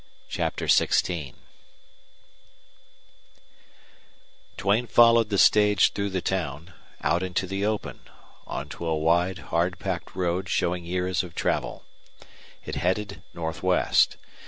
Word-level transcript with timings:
CHAPTER 0.29 0.65
XVI 0.65 1.35
Duane 4.57 4.87
followed 4.87 5.29
the 5.29 5.37
stage 5.37 5.91
through 5.93 6.09
the 6.09 6.23
town, 6.23 6.73
out 7.01 7.21
into 7.21 7.45
the 7.45 7.67
open, 7.67 7.99
on 8.47 8.67
to 8.69 8.87
a 8.87 8.97
wide, 8.97 9.37
hard 9.53 9.77
packed 9.77 10.15
road 10.15 10.49
showing 10.49 10.85
years 10.85 11.21
of 11.21 11.35
travel. 11.35 11.85
It 12.65 12.77
headed 12.77 13.21
northwest. 13.35 14.17